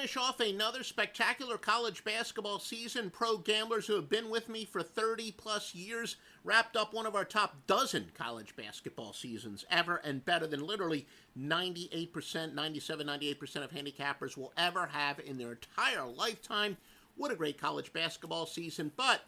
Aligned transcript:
Finish 0.00 0.16
off 0.16 0.40
another 0.40 0.82
spectacular 0.82 1.58
college 1.58 2.02
basketball 2.04 2.58
season. 2.58 3.10
Pro 3.10 3.36
gamblers 3.36 3.86
who 3.86 3.96
have 3.96 4.08
been 4.08 4.30
with 4.30 4.48
me 4.48 4.64
for 4.64 4.82
30 4.82 5.32
plus 5.32 5.74
years 5.74 6.16
wrapped 6.42 6.74
up 6.74 6.94
one 6.94 7.04
of 7.04 7.14
our 7.14 7.26
top 7.26 7.54
dozen 7.66 8.10
college 8.14 8.56
basketball 8.56 9.12
seasons 9.12 9.66
ever 9.70 9.96
and 9.96 10.24
better 10.24 10.46
than 10.46 10.66
literally 10.66 11.06
98%, 11.38 12.54
97, 12.54 13.06
98% 13.06 13.56
of 13.56 13.70
handicappers 13.72 14.38
will 14.38 14.54
ever 14.56 14.86
have 14.86 15.20
in 15.20 15.36
their 15.36 15.52
entire 15.52 16.06
lifetime. 16.06 16.78
What 17.18 17.30
a 17.30 17.36
great 17.36 17.60
college 17.60 17.92
basketball 17.92 18.46
season. 18.46 18.92
But, 18.96 19.20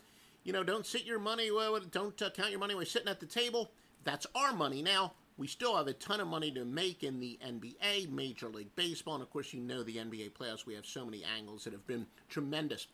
you 0.43 0.55
know, 0.55 0.65
don't 0.65 0.87
sit 0.87 1.05
your 1.05 1.19
money, 1.19 1.51
don't 1.91 2.23
uh, 2.23 2.31
count 2.31 2.51
your 2.51 2.61
money 2.61 2.75
while 2.75 2.87
sitting 2.87 3.09
at 3.09 3.21
the 3.21 3.27
table. 3.27 3.73
That's 4.05 4.27
our 4.35 4.55
money 4.55 4.81
now. 4.81 5.13
We 5.37 5.47
still 5.47 5.77
have 5.77 5.87
a 5.87 5.93
ton 5.93 6.21
of 6.21 6.29
money 6.29 6.51
to 6.53 6.65
make 6.65 7.03
in 7.03 7.19
the 7.19 7.39
NBA, 7.45 8.11
Major 8.11 8.49
League 8.49 8.75
Baseball, 8.77 9.15
and 9.15 9.23
of 9.23 9.31
course, 9.31 9.53
you 9.53 9.61
know 9.61 9.83
the 9.83 9.97
NBA 9.97 10.33
playoffs. 10.33 10.67
We 10.67 10.75
have 10.75 10.87
so 10.87 11.05
many 11.05 11.25
angles 11.37 11.65
that 11.65 11.73
have 11.73 11.87
been 11.87 12.07
tremendous. 12.29 12.87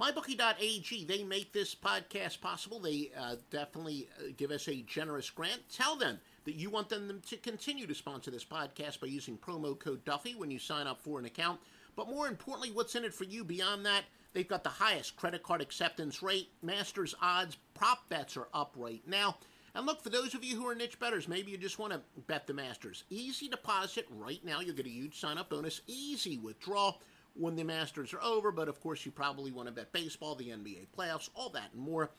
MyBookie.ag, 0.00 1.04
they 1.04 1.24
make 1.24 1.52
this 1.52 1.74
podcast 1.74 2.40
possible. 2.40 2.80
They 2.80 3.10
uh, 3.18 3.36
definitely 3.50 4.08
uh, 4.18 4.28
give 4.36 4.50
us 4.50 4.68
a 4.68 4.82
generous 4.82 5.28
grant. 5.28 5.60
Tell 5.70 5.96
them 5.96 6.18
that 6.44 6.54
you 6.54 6.70
want 6.70 6.88
them 6.88 7.20
to 7.28 7.36
continue 7.36 7.86
to 7.86 7.94
sponsor 7.94 8.30
this 8.30 8.44
podcast 8.44 9.00
by 9.00 9.08
using 9.08 9.36
promo 9.36 9.78
code 9.78 10.04
Duffy 10.04 10.34
when 10.34 10.50
you 10.50 10.58
sign 10.58 10.86
up 10.86 11.02
for 11.02 11.18
an 11.18 11.26
account. 11.26 11.60
But 11.96 12.08
more 12.08 12.28
importantly, 12.28 12.70
what's 12.70 12.94
in 12.94 13.04
it 13.04 13.12
for 13.12 13.24
you 13.24 13.44
beyond 13.44 13.84
that? 13.84 14.04
They've 14.32 14.48
got 14.48 14.62
the 14.62 14.70
highest 14.70 15.16
credit 15.16 15.42
card 15.42 15.60
acceptance 15.60 16.22
rate. 16.22 16.48
Masters 16.62 17.14
odds, 17.20 17.58
prop 17.74 18.08
bets 18.08 18.36
are 18.36 18.48
up 18.54 18.74
right 18.76 19.02
now. 19.06 19.36
And 19.74 19.86
look, 19.86 20.02
for 20.02 20.10
those 20.10 20.34
of 20.34 20.44
you 20.44 20.56
who 20.56 20.66
are 20.68 20.74
niche 20.74 20.98
bettors, 20.98 21.28
maybe 21.28 21.52
you 21.52 21.58
just 21.58 21.78
want 21.78 21.92
to 21.92 22.00
bet 22.26 22.46
the 22.46 22.54
Masters. 22.54 23.04
Easy 23.08 23.48
deposit 23.48 24.06
right 24.10 24.44
now. 24.44 24.60
You'll 24.60 24.74
get 24.74 24.86
a 24.86 24.90
huge 24.90 25.18
sign 25.18 25.38
up 25.38 25.50
bonus. 25.50 25.80
Easy 25.86 26.38
withdrawal 26.38 27.00
when 27.34 27.56
the 27.56 27.64
Masters 27.64 28.12
are 28.12 28.22
over. 28.22 28.50
But 28.50 28.68
of 28.68 28.80
course, 28.80 29.06
you 29.06 29.12
probably 29.12 29.52
want 29.52 29.68
to 29.68 29.72
bet 29.72 29.92
baseball, 29.92 30.34
the 30.34 30.48
NBA 30.48 30.88
playoffs, 30.96 31.30
all 31.34 31.50
that 31.50 31.70
and 31.72 31.82
more. 31.82 32.10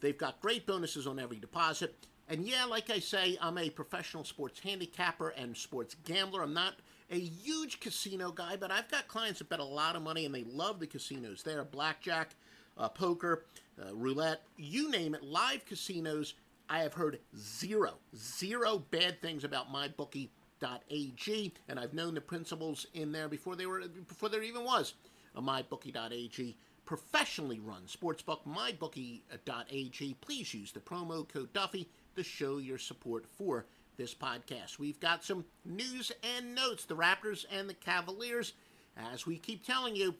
They've 0.00 0.18
got 0.18 0.40
great 0.40 0.66
bonuses 0.66 1.06
on 1.06 1.18
every 1.18 1.38
deposit. 1.38 2.06
And 2.28 2.46
yeah, 2.46 2.64
like 2.64 2.90
I 2.90 2.98
say, 2.98 3.36
I'm 3.40 3.58
a 3.58 3.70
professional 3.70 4.24
sports 4.24 4.60
handicapper 4.60 5.30
and 5.30 5.56
sports 5.56 5.96
gambler. 6.04 6.42
I'm 6.42 6.54
not 6.54 6.74
a 7.10 7.18
huge 7.18 7.80
casino 7.80 8.32
guy, 8.32 8.56
but 8.56 8.70
I've 8.70 8.88
got 8.88 9.06
clients 9.06 9.40
that 9.40 9.48
bet 9.48 9.60
a 9.60 9.64
lot 9.64 9.96
of 9.96 10.02
money 10.02 10.24
and 10.24 10.34
they 10.34 10.44
love 10.44 10.80
the 10.80 10.86
casinos 10.86 11.42
there. 11.42 11.62
Blackjack, 11.64 12.34
uh, 12.78 12.88
poker, 12.88 13.44
uh, 13.80 13.94
roulette, 13.94 14.42
you 14.56 14.90
name 14.90 15.14
it, 15.14 15.22
live 15.22 15.66
casinos. 15.66 16.34
I 16.72 16.78
have 16.78 16.94
heard 16.94 17.18
zero, 17.36 17.98
zero 18.16 18.82
bad 18.90 19.20
things 19.20 19.44
about 19.44 19.70
mybookie.ag, 19.70 21.52
and 21.68 21.78
I've 21.78 21.92
known 21.92 22.14
the 22.14 22.20
principals 22.22 22.86
in 22.94 23.12
there 23.12 23.28
before 23.28 23.56
they 23.56 23.66
were 23.66 23.82
before 24.08 24.30
there 24.30 24.42
even 24.42 24.64
was 24.64 24.94
a 25.34 25.42
mybookie.ag 25.42 26.56
professionally 26.86 27.60
run 27.60 27.82
sportsbook. 27.82 28.46
Mybookie.ag. 28.46 30.16
Please 30.22 30.54
use 30.54 30.72
the 30.72 30.80
promo 30.80 31.28
code 31.28 31.52
Duffy 31.52 31.90
to 32.16 32.22
show 32.22 32.56
your 32.56 32.78
support 32.78 33.26
for 33.26 33.66
this 33.98 34.14
podcast. 34.14 34.78
We've 34.78 34.98
got 34.98 35.22
some 35.22 35.44
news 35.66 36.10
and 36.38 36.54
notes. 36.54 36.86
The 36.86 36.96
Raptors 36.96 37.44
and 37.52 37.68
the 37.68 37.74
Cavaliers, 37.74 38.54
as 38.96 39.26
we 39.26 39.36
keep 39.36 39.66
telling 39.66 39.94
you, 39.94 40.14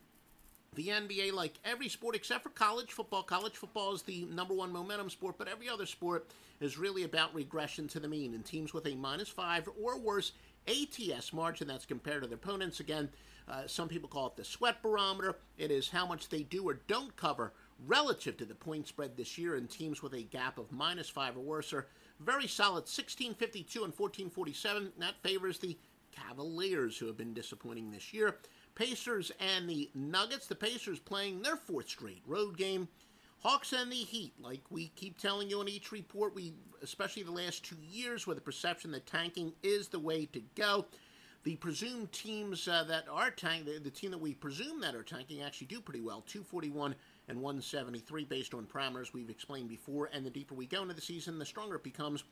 the 0.74 0.88
NBA, 0.88 1.32
like 1.32 1.58
every 1.64 1.88
sport 1.88 2.16
except 2.16 2.42
for 2.42 2.48
college 2.50 2.92
football, 2.92 3.22
college 3.22 3.56
football 3.56 3.94
is 3.94 4.02
the 4.02 4.24
number 4.30 4.54
one 4.54 4.72
momentum 4.72 5.10
sport, 5.10 5.36
but 5.36 5.48
every 5.48 5.68
other 5.68 5.84
sport 5.84 6.30
is 6.60 6.78
really 6.78 7.04
about 7.04 7.34
regression 7.34 7.88
to 7.88 8.00
the 8.00 8.08
mean. 8.08 8.34
And 8.34 8.44
teams 8.44 8.72
with 8.72 8.86
a 8.86 8.94
minus 8.94 9.28
five 9.28 9.68
or 9.80 9.98
worse 9.98 10.32
ATS 10.66 11.32
margin, 11.32 11.68
that's 11.68 11.84
compared 11.84 12.22
to 12.22 12.28
their 12.28 12.36
opponents. 12.36 12.80
Again, 12.80 13.10
uh, 13.48 13.66
some 13.66 13.88
people 13.88 14.08
call 14.08 14.28
it 14.28 14.36
the 14.36 14.44
sweat 14.44 14.80
barometer. 14.82 15.36
It 15.58 15.70
is 15.70 15.88
how 15.90 16.06
much 16.06 16.28
they 16.28 16.42
do 16.44 16.66
or 16.68 16.80
don't 16.86 17.14
cover 17.16 17.52
relative 17.86 18.36
to 18.38 18.44
the 18.44 18.54
point 18.54 18.86
spread 18.86 19.16
this 19.16 19.36
year. 19.36 19.56
And 19.56 19.68
teams 19.68 20.02
with 20.02 20.14
a 20.14 20.22
gap 20.22 20.58
of 20.58 20.72
minus 20.72 21.08
five 21.08 21.36
or 21.36 21.40
worse 21.40 21.72
are 21.74 21.88
very 22.20 22.46
solid 22.46 22.84
1652 22.84 23.84
and 23.84 23.92
1447. 23.92 24.92
That 24.98 25.22
favors 25.22 25.58
the 25.58 25.76
Cavaliers, 26.12 26.98
who 26.98 27.06
have 27.06 27.16
been 27.16 27.34
disappointing 27.34 27.90
this 27.90 28.12
year. 28.12 28.36
Pacers 28.74 29.32
and 29.38 29.68
the 29.68 29.90
Nuggets. 29.94 30.46
The 30.46 30.54
Pacers 30.54 30.98
playing 30.98 31.42
their 31.42 31.56
fourth 31.56 31.88
straight 31.88 32.22
road 32.26 32.56
game. 32.56 32.88
Hawks 33.42 33.72
and 33.72 33.90
the 33.90 33.96
Heat, 33.96 34.34
like 34.40 34.62
we 34.70 34.92
keep 34.94 35.18
telling 35.18 35.50
you 35.50 35.60
in 35.60 35.68
each 35.68 35.90
report, 35.90 36.32
we 36.32 36.54
especially 36.80 37.24
the 37.24 37.32
last 37.32 37.64
two 37.64 37.76
years, 37.90 38.24
where 38.24 38.36
the 38.36 38.40
perception 38.40 38.92
that 38.92 39.06
tanking 39.06 39.52
is 39.64 39.88
the 39.88 39.98
way 39.98 40.26
to 40.26 40.40
go. 40.54 40.86
The 41.42 41.56
presumed 41.56 42.12
teams 42.12 42.68
uh, 42.68 42.84
that 42.84 43.08
are 43.10 43.32
tanking, 43.32 43.72
the, 43.72 43.80
the 43.80 43.90
team 43.90 44.12
that 44.12 44.20
we 44.20 44.34
presume 44.34 44.80
that 44.82 44.94
are 44.94 45.02
tanking, 45.02 45.42
actually 45.42 45.66
do 45.66 45.80
pretty 45.80 46.00
well. 46.00 46.22
241 46.28 46.94
and 47.26 47.40
173 47.40 48.24
based 48.26 48.54
on 48.54 48.64
parameters 48.64 49.12
we've 49.12 49.28
explained 49.28 49.68
before. 49.68 50.08
And 50.12 50.24
the 50.24 50.30
deeper 50.30 50.54
we 50.54 50.66
go 50.66 50.82
into 50.82 50.94
the 50.94 51.00
season, 51.00 51.40
the 51.40 51.44
stronger 51.44 51.74
it 51.74 51.82
becomes. 51.82 52.22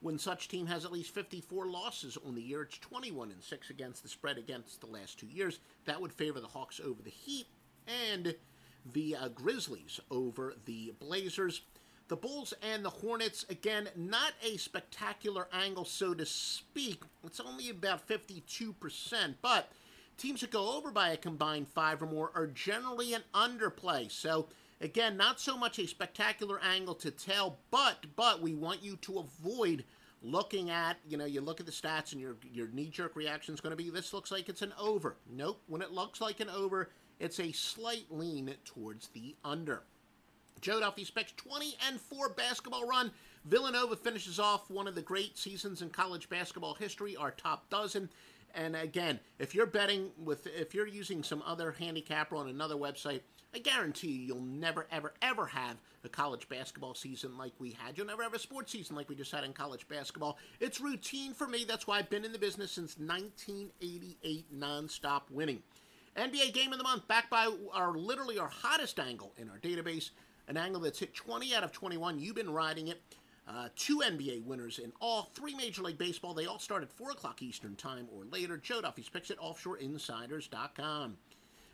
When 0.00 0.18
such 0.18 0.48
team 0.48 0.66
has 0.66 0.84
at 0.84 0.92
least 0.92 1.14
54 1.14 1.66
losses 1.66 2.16
on 2.26 2.34
the 2.34 2.42
year, 2.42 2.62
it's 2.62 2.78
21 2.78 3.30
and 3.30 3.42
6 3.42 3.70
against 3.70 4.02
the 4.02 4.08
spread 4.08 4.38
against 4.38 4.80
the 4.80 4.86
last 4.86 5.18
two 5.18 5.26
years. 5.26 5.60
That 5.84 6.00
would 6.00 6.12
favor 6.12 6.40
the 6.40 6.46
Hawks 6.46 6.80
over 6.82 7.02
the 7.02 7.10
Heat 7.10 7.46
and 7.86 8.34
the 8.92 9.16
uh, 9.16 9.28
Grizzlies 9.28 10.00
over 10.10 10.54
the 10.64 10.94
Blazers. 11.00 11.60
The 12.08 12.16
Bulls 12.16 12.54
and 12.62 12.84
the 12.84 12.90
Hornets, 12.90 13.44
again, 13.50 13.88
not 13.94 14.32
a 14.42 14.56
spectacular 14.56 15.48
angle, 15.52 15.84
so 15.84 16.14
to 16.14 16.26
speak. 16.26 17.02
It's 17.22 17.38
only 17.38 17.70
about 17.70 18.08
52%, 18.08 19.34
but 19.42 19.70
Teams 20.20 20.42
that 20.42 20.50
go 20.50 20.76
over 20.76 20.90
by 20.90 21.08
a 21.08 21.16
combined 21.16 21.66
five 21.66 22.02
or 22.02 22.06
more 22.06 22.30
are 22.34 22.46
generally 22.46 23.14
an 23.14 23.22
underplay. 23.32 24.10
So 24.10 24.48
again, 24.80 25.16
not 25.16 25.40
so 25.40 25.56
much 25.56 25.78
a 25.78 25.86
spectacular 25.86 26.60
angle 26.62 26.94
to 26.96 27.10
tell, 27.10 27.58
but 27.70 28.06
but 28.16 28.40
we 28.40 28.54
want 28.54 28.82
you 28.82 28.96
to 28.96 29.18
avoid 29.18 29.84
looking 30.22 30.68
at, 30.70 30.98
you 31.08 31.16
know, 31.16 31.24
you 31.24 31.40
look 31.40 31.60
at 31.60 31.66
the 31.66 31.72
stats 31.72 32.12
and 32.12 32.20
your 32.20 32.36
your 32.52 32.68
knee-jerk 32.68 33.16
reaction 33.16 33.54
is 33.54 33.60
going 33.60 33.70
to 33.70 33.76
be 33.76 33.90
this 33.90 34.12
looks 34.12 34.30
like 34.30 34.48
it's 34.48 34.62
an 34.62 34.72
over. 34.78 35.16
Nope, 35.30 35.60
when 35.66 35.82
it 35.82 35.92
looks 35.92 36.20
like 36.20 36.40
an 36.40 36.50
over, 36.50 36.90
it's 37.18 37.40
a 37.40 37.52
slight 37.52 38.06
lean 38.10 38.54
towards 38.64 39.08
the 39.08 39.36
under. 39.44 39.82
Joe 40.60 40.80
Duffy's 40.80 41.10
picks 41.10 41.32
20 41.32 41.76
and 41.88 42.00
4 42.00 42.30
basketball 42.30 42.86
run. 42.86 43.10
Villanova 43.46 43.96
finishes 43.96 44.38
off 44.38 44.70
one 44.70 44.86
of 44.86 44.94
the 44.94 45.00
great 45.00 45.38
seasons 45.38 45.80
in 45.80 45.88
college 45.88 46.28
basketball 46.28 46.74
history, 46.74 47.16
our 47.16 47.30
top 47.30 47.70
dozen. 47.70 48.10
And 48.54 48.76
again, 48.76 49.20
if 49.38 49.54
you're 49.54 49.64
betting 49.64 50.10
with, 50.22 50.46
if 50.46 50.74
you're 50.74 50.86
using 50.86 51.22
some 51.22 51.42
other 51.46 51.72
handicapper 51.72 52.36
on 52.36 52.48
another 52.48 52.74
website, 52.74 53.20
I 53.54 53.58
guarantee 53.58 54.08
you, 54.08 54.26
you'll 54.26 54.42
never, 54.42 54.86
ever, 54.92 55.12
ever 55.22 55.46
have 55.46 55.76
a 56.04 56.08
college 56.08 56.48
basketball 56.48 56.94
season 56.94 57.36
like 57.36 57.52
we 57.58 57.72
had. 57.72 57.98
You'll 57.98 58.06
never 58.06 58.22
have 58.22 58.34
a 58.34 58.38
sports 58.38 58.72
season 58.72 58.94
like 58.94 59.08
we 59.08 59.16
just 59.16 59.32
had 59.32 59.44
in 59.44 59.52
college 59.52 59.88
basketball. 59.88 60.38
It's 60.60 60.80
routine 60.80 61.34
for 61.34 61.46
me. 61.46 61.64
That's 61.66 61.86
why 61.86 61.98
I've 61.98 62.10
been 62.10 62.24
in 62.24 62.32
the 62.32 62.38
business 62.38 62.72
since 62.72 62.96
1988, 62.98 64.58
nonstop 64.58 65.22
winning. 65.30 65.62
NBA 66.16 66.52
Game 66.54 66.72
of 66.72 66.78
the 66.78 66.84
Month, 66.84 67.08
backed 67.08 67.30
by 67.30 67.52
our 67.72 67.94
literally 67.96 68.38
our 68.38 68.48
hottest 68.48 68.98
angle 68.98 69.32
in 69.36 69.48
our 69.48 69.58
database, 69.58 70.10
an 70.48 70.56
angle 70.56 70.80
that's 70.80 70.98
hit 70.98 71.14
20 71.14 71.54
out 71.54 71.64
of 71.64 71.72
21. 71.72 72.18
You've 72.18 72.36
been 72.36 72.52
riding 72.52 72.88
it. 72.88 73.00
Uh, 73.48 73.68
two 73.74 73.98
NBA 73.98 74.44
winners 74.44 74.78
in 74.78 74.92
all 75.00 75.30
three 75.34 75.56
Major 75.56 75.82
League 75.82 75.98
Baseball. 75.98 76.34
They 76.34 76.46
all 76.46 76.60
start 76.60 76.82
at 76.82 76.92
4 76.92 77.12
o'clock 77.12 77.42
Eastern 77.42 77.74
Time 77.74 78.06
or 78.14 78.24
later. 78.24 78.56
Joe 78.56 78.80
Duffy's 78.80 79.08
picks 79.08 79.30
at 79.30 79.38
offshoreinsiders.com. 79.38 81.16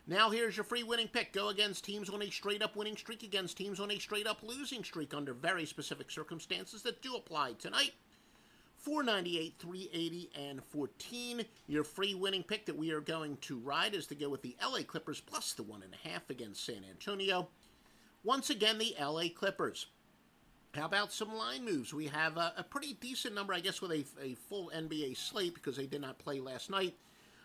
Now 0.09 0.29
here's 0.29 0.55
your 0.55 0.63
free 0.63 0.83
winning 0.83 1.09
pick. 1.09 1.33
Go 1.33 1.49
against 1.49 1.83
teams 1.83 2.09
on 2.09 2.21
a 2.21 2.29
straight 2.29 2.61
up 2.61 2.77
winning 2.77 2.95
streak, 2.95 3.23
against 3.23 3.57
teams 3.57 3.77
on 3.77 3.91
a 3.91 3.99
straight 3.99 4.25
up 4.25 4.41
losing 4.41 4.81
streak 4.81 5.13
under 5.13 5.33
very 5.33 5.65
specific 5.65 6.09
circumstances 6.09 6.81
that 6.83 7.01
do 7.01 7.15
apply 7.15 7.53
tonight. 7.59 7.91
498, 8.77 9.55
380, 9.59 10.29
and 10.39 10.63
14. 10.63 11.43
Your 11.67 11.83
free 11.83 12.15
winning 12.15 12.43
pick 12.43 12.65
that 12.67 12.77
we 12.77 12.91
are 12.91 13.01
going 13.01 13.35
to 13.41 13.57
ride 13.57 13.93
is 13.93 14.07
to 14.07 14.15
go 14.15 14.29
with 14.29 14.41
the 14.43 14.55
LA 14.63 14.83
Clippers 14.83 15.19
plus 15.19 15.51
the 15.51 15.63
one 15.63 15.83
and 15.83 15.93
a 15.93 16.07
half 16.07 16.29
against 16.29 16.65
San 16.65 16.85
Antonio. 16.89 17.49
Once 18.23 18.49
again, 18.49 18.77
the 18.77 18.95
LA 19.01 19.23
Clippers. 19.35 19.87
How 20.73 20.85
about 20.85 21.11
some 21.11 21.35
line 21.35 21.65
moves? 21.65 21.93
We 21.93 22.07
have 22.07 22.37
a, 22.37 22.53
a 22.55 22.63
pretty 22.63 22.93
decent 23.01 23.35
number, 23.35 23.53
I 23.53 23.59
guess, 23.59 23.81
with 23.81 23.91
a, 23.91 24.05
a, 24.23 24.35
full 24.35 24.71
NBA 24.73 25.17
slate 25.17 25.55
because 25.55 25.75
they 25.75 25.85
did 25.85 26.01
not 26.01 26.19
play 26.19 26.39
last 26.39 26.69
night. 26.69 26.95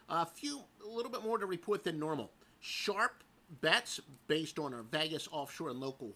A 0.09 0.27
few, 0.27 0.61
a 0.85 0.89
little 0.89 1.11
bit 1.11 1.25
more 1.25 1.39
to 1.39 1.47
report 1.47 1.83
than 1.83 1.99
normal. 1.99 2.31
Sharp 2.63 3.23
bets 3.61 4.01
based 4.29 4.59
on 4.59 4.73
our 4.73 4.85
Vegas 4.85 5.29
offshore 5.31 5.71
and 5.71 5.81
local 5.81 6.13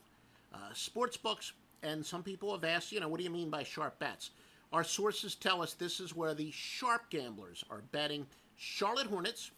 uh, 0.54 0.72
sports 0.72 1.16
books. 1.16 1.52
And 1.82 2.04
some 2.04 2.22
people 2.22 2.52
have 2.52 2.64
asked, 2.64 2.93
you 2.93 3.00
know, 3.00 3.08
what 3.08 3.19
do 3.19 3.25
you 3.25 3.31
mean 3.31 3.50
by 3.50 3.62
sharp 3.62 3.98
bets? 3.98 4.31
Our 4.72 4.84
sources 4.84 5.34
tell 5.34 5.60
us 5.60 5.75
this 5.75 6.00
is 6.00 6.16
where 6.16 6.34
the 6.34 6.50
sharp 6.50 7.10
gamblers 7.10 7.64
are 7.70 7.82
betting 7.93 8.26
Charlotte 8.56 9.06
Hornets, 9.06 9.50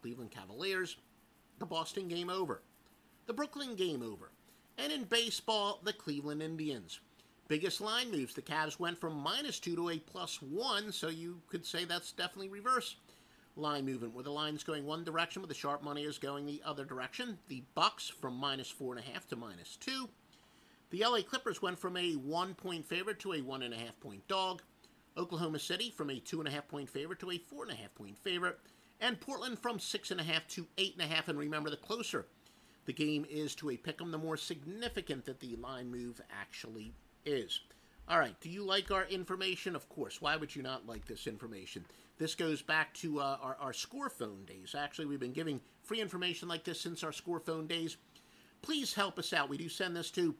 Cleveland 0.00 0.30
Cavaliers, 0.30 0.96
the 1.58 1.66
Boston 1.66 2.08
game 2.08 2.30
over, 2.30 2.62
the 3.26 3.32
Brooklyn 3.32 3.74
game 3.74 4.02
over, 4.02 4.30
and 4.78 4.92
in 4.92 5.04
baseball, 5.04 5.80
the 5.84 5.92
Cleveland 5.92 6.42
Indians. 6.42 7.00
Biggest 7.48 7.80
line 7.80 8.10
moves. 8.10 8.34
The 8.34 8.42
Cavs 8.42 8.78
went 8.78 8.98
from 8.98 9.14
minus 9.14 9.58
two 9.58 9.76
to 9.76 9.90
a 9.90 9.98
plus 9.98 10.40
one, 10.40 10.92
so 10.92 11.08
you 11.08 11.40
could 11.48 11.66
say 11.66 11.84
that's 11.84 12.12
definitely 12.12 12.48
reverse 12.48 12.96
line 13.60 13.84
movement, 13.84 14.14
where 14.14 14.24
the 14.24 14.32
line's 14.32 14.64
going 14.64 14.84
one 14.84 15.04
direction, 15.04 15.42
but 15.42 15.48
the 15.48 15.54
sharp 15.54 15.82
money 15.82 16.02
is 16.02 16.18
going 16.18 16.46
the 16.46 16.62
other 16.64 16.84
direction. 16.84 17.38
The 17.48 17.62
Bucks 17.74 18.08
from 18.08 18.34
minus 18.36 18.68
four 18.68 18.94
and 18.94 19.04
a 19.04 19.08
half 19.12 19.28
to 19.28 19.36
minus 19.36 19.76
two. 19.76 20.08
The 20.90 21.04
LA 21.04 21.22
Clippers 21.22 21.62
went 21.62 21.78
from 21.78 21.96
a 21.96 22.14
one 22.14 22.54
point 22.54 22.84
favorite 22.84 23.20
to 23.20 23.34
a 23.34 23.42
one 23.42 23.62
and 23.62 23.72
a 23.72 23.78
half 23.78 23.98
point 24.00 24.26
dog. 24.26 24.62
Oklahoma 25.16 25.58
City 25.58 25.90
from 25.90 26.10
a 26.10 26.18
two 26.18 26.40
and 26.40 26.48
a 26.48 26.50
half 26.50 26.66
point 26.66 26.88
favorite 26.88 27.20
to 27.20 27.30
a 27.30 27.38
four 27.38 27.62
and 27.62 27.72
a 27.72 27.76
half 27.76 27.94
point 27.94 28.18
favorite. 28.18 28.58
And 29.00 29.20
Portland 29.20 29.58
from 29.58 29.78
six 29.78 30.10
and 30.10 30.20
a 30.20 30.24
half 30.24 30.46
to 30.48 30.66
eight 30.78 30.94
and 30.94 31.02
a 31.02 31.14
half. 31.14 31.28
And 31.28 31.38
remember, 31.38 31.70
the 31.70 31.76
closer 31.76 32.26
the 32.86 32.92
game 32.92 33.24
is 33.28 33.54
to 33.56 33.70
a 33.70 33.76
pick 33.76 34.00
'em, 34.00 34.10
the 34.10 34.18
more 34.18 34.36
significant 34.36 35.24
that 35.26 35.40
the 35.40 35.54
line 35.56 35.90
move 35.90 36.20
actually 36.30 36.94
is. 37.24 37.60
All 38.08 38.18
right, 38.18 38.38
do 38.40 38.50
you 38.50 38.64
like 38.64 38.90
our 38.90 39.04
information? 39.04 39.76
Of 39.76 39.88
course. 39.88 40.20
Why 40.20 40.34
would 40.36 40.56
you 40.56 40.62
not 40.62 40.86
like 40.86 41.04
this 41.06 41.28
information? 41.28 41.86
This 42.20 42.34
goes 42.34 42.60
back 42.60 42.92
to 42.96 43.18
uh, 43.18 43.38
our, 43.40 43.56
our 43.58 43.72
score 43.72 44.10
phone 44.10 44.44
days. 44.44 44.74
Actually, 44.78 45.06
we've 45.06 45.18
been 45.18 45.32
giving 45.32 45.58
free 45.82 46.02
information 46.02 46.48
like 46.48 46.64
this 46.64 46.78
since 46.78 47.02
our 47.02 47.12
score 47.12 47.40
phone 47.40 47.66
days. 47.66 47.96
Please 48.60 48.92
help 48.92 49.18
us 49.18 49.32
out. 49.32 49.48
We 49.48 49.56
do 49.56 49.70
send 49.70 49.96
this 49.96 50.10
to 50.10 50.34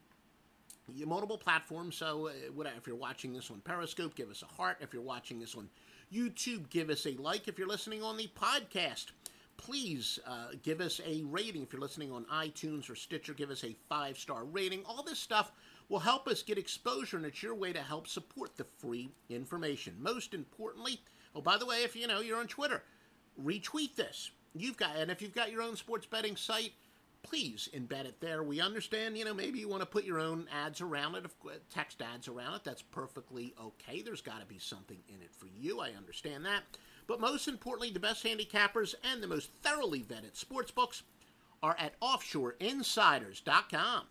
multiple 1.07 1.39
platforms. 1.39 1.97
So, 1.97 2.29
uh, 2.29 2.65
if 2.77 2.87
you're 2.87 2.97
watching 2.97 3.33
this 3.33 3.51
on 3.51 3.63
Periscope, 3.63 4.15
give 4.15 4.29
us 4.29 4.43
a 4.43 4.55
heart. 4.55 4.77
If 4.83 4.93
you're 4.93 5.01
watching 5.01 5.41
this 5.41 5.55
on 5.55 5.71
YouTube, 6.13 6.69
give 6.69 6.91
us 6.91 7.07
a 7.07 7.13
like. 7.13 7.49
If 7.49 7.59
you're 7.59 7.67
listening 7.67 8.03
on 8.03 8.19
the 8.19 8.29
podcast, 8.39 9.07
please 9.57 10.19
uh, 10.27 10.49
give 10.63 10.83
us 10.83 11.01
a 11.07 11.23
rating. 11.31 11.63
If 11.63 11.73
you're 11.73 11.81
listening 11.81 12.13
on 12.13 12.27
iTunes 12.27 12.91
or 12.91 12.95
Stitcher, 12.95 13.33
give 13.33 13.49
us 13.49 13.65
a 13.65 13.75
five 13.89 14.19
star 14.19 14.45
rating. 14.45 14.83
All 14.85 15.03
this 15.03 15.19
stuff 15.19 15.51
will 15.91 15.99
help 15.99 16.29
us 16.29 16.43
get 16.43 16.57
exposure, 16.57 17.17
and 17.17 17.27
it's 17.27 17.43
your 17.43 17.55
way 17.55 17.73
to 17.73 17.83
help 17.83 18.07
support 18.07 18.57
the 18.57 18.65
free 18.79 19.11
information. 19.29 19.97
Most 19.99 20.33
importantly, 20.33 21.01
oh, 21.35 21.43
by 21.43 21.59
the 21.59 21.67
way, 21.67 21.83
if 21.83 21.97
you 21.97 22.07
know 22.07 22.21
you're 22.21 22.39
on 22.39 22.47
Twitter, 22.47 22.85
retweet 23.43 23.97
this. 23.97 24.31
You've 24.55 24.77
got, 24.77 24.97
and 24.97 25.11
if 25.11 25.21
you've 25.21 25.35
got 25.35 25.51
your 25.51 25.63
own 25.63 25.77
sports 25.77 26.07
betting 26.07 26.37
site, 26.37 26.73
please 27.23 27.69
embed 27.75 28.07
it 28.07 28.21
there. 28.21 28.45
We 28.45 28.61
understand, 28.61 29.19
you 29.19 29.25
know, 29.25 29.35
maybe 29.35 29.59
you 29.59 29.69
want 29.69 29.83
to 29.83 29.87
put 29.87 30.05
your 30.05 30.21
own 30.21 30.47
ads 30.65 30.81
around 30.81 31.17
it, 31.17 31.27
text 31.71 32.01
ads 32.01 32.29
around 32.29 32.55
it. 32.55 32.65
That's 32.65 32.83
perfectly 32.83 33.53
okay. 33.61 34.01
There's 34.01 34.23
got 34.23 34.41
to 34.41 34.47
be 34.47 34.59
something 34.59 34.99
in 35.09 35.21
it 35.23 35.35
for 35.35 35.49
you. 35.59 35.81
I 35.81 35.91
understand 35.91 36.47
that. 36.47 36.63
But 37.09 37.21
most 37.21 37.49
importantly, 37.49 37.91
the 37.91 37.99
best 37.99 38.25
handicappers 38.25 38.95
and 39.03 39.21
the 39.21 39.27
most 39.27 39.51
thoroughly 39.63 40.01
vetted 40.01 40.37
sports 40.37 40.71
books 40.71 41.03
are 41.63 41.77
at 41.79 41.99
offshoreinsiders.com. 42.01 44.05